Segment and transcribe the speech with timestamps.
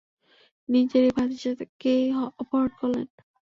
[0.69, 2.03] নিজেরই ভাতিজাকেই
[2.41, 3.07] অপহরণ করলেন।